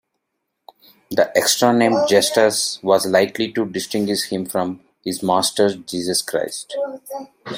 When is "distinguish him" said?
3.67-4.47